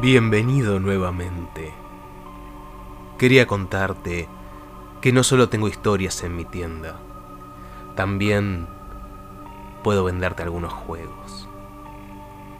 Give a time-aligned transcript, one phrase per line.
[0.00, 1.74] Bienvenido nuevamente.
[3.18, 4.30] Quería contarte
[5.02, 6.98] que no solo tengo historias en mi tienda,
[7.96, 8.66] también
[9.84, 11.50] puedo venderte algunos juegos.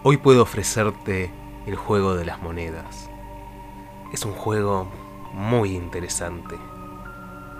[0.02, 1.32] Hoy puedo ofrecerte
[1.64, 3.08] el juego de las monedas.
[4.12, 4.90] Es un juego
[5.32, 6.58] muy interesante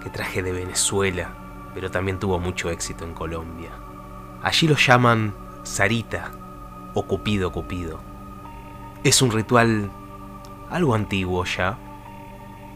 [0.02, 3.70] que traje de Venezuela, pero también tuvo mucho éxito en Colombia.
[4.42, 6.32] Allí lo llaman Sarita
[6.92, 8.09] o Cupido Cupido.
[9.02, 9.90] Es un ritual
[10.68, 11.78] algo antiguo ya,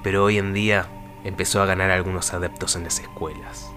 [0.02, 0.88] pero hoy en día
[1.22, 3.70] empezó a ganar algunos adeptos en las escuelas.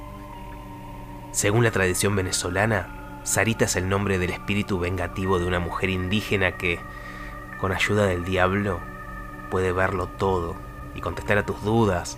[1.32, 6.54] Según la tradición venezolana, Sarita es el nombre del espíritu vengativo de una mujer indígena
[6.54, 6.80] que,
[7.60, 8.80] con ayuda del diablo,
[9.52, 10.56] puede verlo todo
[10.96, 12.18] y contestar a tus dudas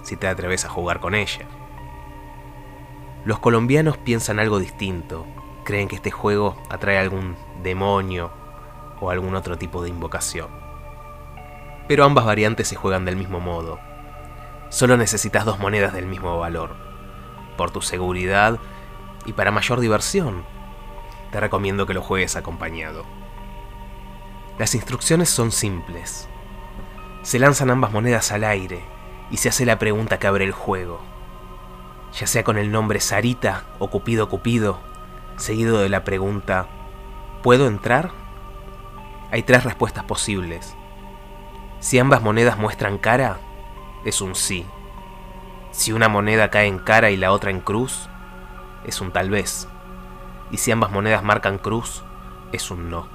[0.00, 1.46] si te atreves a jugar con ella.
[3.26, 5.26] Los colombianos piensan algo distinto,
[5.64, 8.40] creen que este juego atrae algún demonio
[9.02, 10.48] o algún otro tipo de invocación.
[11.88, 13.80] Pero ambas variantes se juegan del mismo modo.
[14.68, 16.76] Solo necesitas dos monedas del mismo valor.
[17.56, 18.60] Por tu seguridad
[19.26, 20.44] y para mayor diversión,
[21.32, 23.04] te recomiendo que lo juegues acompañado.
[24.56, 26.28] Las instrucciones son simples.
[27.22, 28.84] Se lanzan ambas monedas al aire
[29.30, 31.00] y se hace la pregunta que abre el juego.
[32.12, 34.78] Ya sea con el nombre Sarita o Cupido Cupido,
[35.36, 36.68] seguido de la pregunta
[37.42, 38.21] ¿Puedo entrar?
[39.32, 40.76] Hay tres respuestas posibles.
[41.80, 43.38] Si ambas monedas muestran cara,
[44.04, 44.66] es un sí.
[45.70, 48.10] Si una moneda cae en cara y la otra en cruz,
[48.84, 49.68] es un tal vez.
[50.50, 52.04] Y si ambas monedas marcan cruz,
[52.52, 53.08] es un no.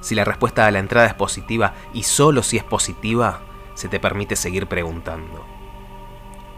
[0.00, 3.40] Si la respuesta a la entrada es positiva y solo si es positiva,
[3.74, 5.44] se te permite seguir preguntando.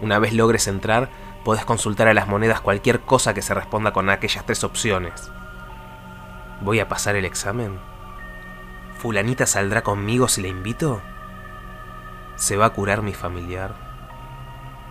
[0.03, 1.09] Una vez logres entrar,
[1.47, 5.33] podés consultar a las monedas cualquier cosa que se responda con aquellas tres opciones.
[6.61, 7.94] ¿Voy a pasar el examen?
[8.99, 11.03] ¿Fulanita saldrá conmigo si la invito?
[12.37, 13.75] ¿Se va a curar mi familiar?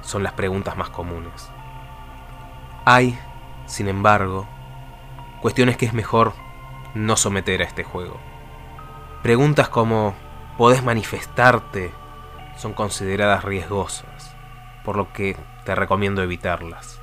[0.02, 1.50] Son las preguntas más comunes.
[2.86, 3.18] Hay,
[3.66, 4.48] sin embargo,
[5.42, 6.34] cuestiones que es mejor
[6.94, 8.20] no someter a este juego.
[9.24, 10.14] Preguntas como
[10.58, 11.94] ¿podés manifestarte?
[12.58, 14.36] son consideradas riesgosas,
[14.84, 15.36] por lo que
[15.66, 17.00] te recomiendo evitarlas.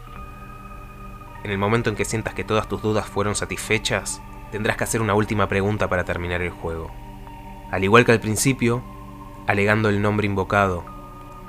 [1.43, 5.01] En el momento en que sientas que todas tus dudas fueron satisfechas, tendrás que hacer
[5.01, 6.91] una última pregunta para terminar el juego.
[7.71, 8.83] Al igual que al principio,
[9.47, 10.85] alegando el nombre invocado,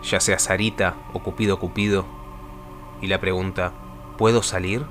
[0.03, 2.05] ya sea Sarita o Cupido Cupido,
[3.01, 3.73] y la pregunta,
[4.17, 4.85] ¿puedo salir?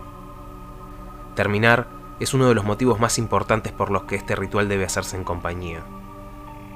[1.36, 1.88] Terminar
[2.18, 5.24] es uno de los motivos más importantes por los que este ritual debe hacerse en
[5.24, 5.82] compañía.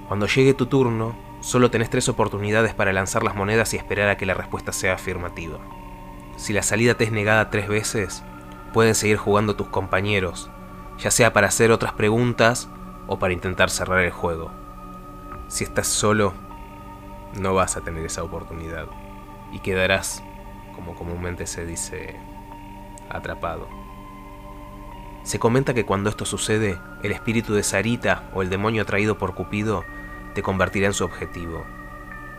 [0.08, 4.16] Cuando llegue tu turno, solo tenés tres oportunidades para lanzar las monedas y esperar a
[4.16, 5.58] que la respuesta sea afirmativa.
[6.36, 8.22] Si la salida te es negada tres veces,
[8.72, 10.50] pueden seguir jugando tus compañeros,
[10.99, 12.69] ya sea para hacer otras preguntas
[13.06, 14.50] o para intentar cerrar el juego.
[15.49, 16.34] Si estás solo,
[17.38, 18.87] no vas a tener esa oportunidad
[19.53, 20.22] y quedarás,
[20.75, 22.16] como comúnmente se dice,
[23.09, 23.69] atrapado.
[25.22, 29.34] Se comenta que cuando esto sucede, el espíritu de Sarita o el demonio atraído por
[29.34, 29.84] Cupido
[30.34, 31.65] te convertirá en su objetivo.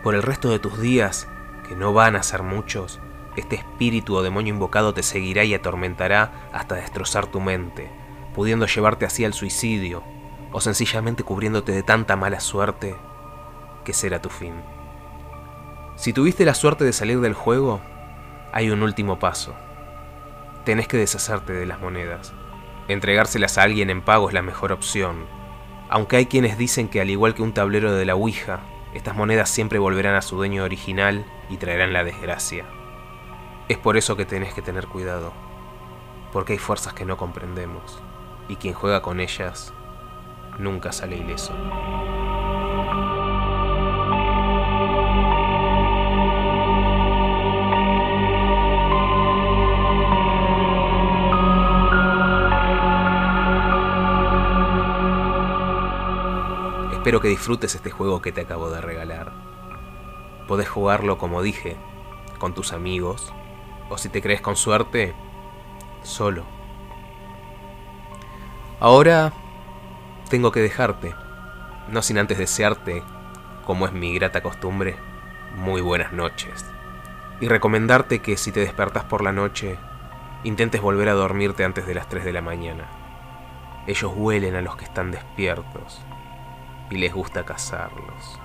[0.03, 1.27] Por el resto de tus días,
[1.67, 2.99] que no van a ser muchos,
[3.35, 7.89] este espíritu o demonio invocado te seguirá y atormentará hasta destrozar tu mente,
[8.35, 10.03] pudiendo llevarte así al suicidio,
[10.51, 12.97] o sencillamente cubriéndote de tanta mala suerte
[13.85, 14.53] que será tu fin.
[15.95, 17.79] Si tuviste la suerte de salir del juego,
[18.51, 19.55] hay un último paso.
[20.65, 22.33] Tenés que deshacerte de las monedas.
[22.89, 25.25] Entregárselas a alguien en pago es la mejor opción,
[25.89, 28.59] aunque hay quienes dicen que al igual que un tablero de la Ouija,
[28.93, 32.65] estas monedas siempre volverán a su dueño original y traerán la desgracia.
[33.69, 35.31] Es por eso que tenés que tener cuidado,
[36.33, 38.01] porque hay fuerzas que no comprendemos
[38.47, 39.73] y quien juega con ellas
[40.59, 41.53] nunca sale ileso.
[57.05, 59.31] Espero que disfrutes este juego que te acabo de regalar.
[60.47, 61.77] Podés jugarlo, como dije,
[62.39, 63.31] con tus amigos,
[63.89, 65.13] o si te crees con suerte,
[66.01, 66.54] solo.
[68.85, 69.33] Ahora
[70.29, 71.15] tengo que dejarte,
[71.87, 73.01] no sin antes desearte,
[73.65, 74.95] como es mi grata costumbre,
[75.55, 76.63] muy buenas noches.
[77.39, 79.79] Y recomendarte que si te despertas por la noche,
[80.43, 82.85] intentes volver a dormirte antes de las 3 de la mañana.
[83.87, 85.99] Ellos huelen a los que están despiertos
[86.91, 88.39] y les gusta cazarlos.